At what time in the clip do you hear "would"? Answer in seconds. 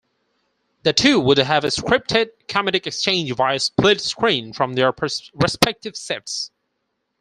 1.19-1.37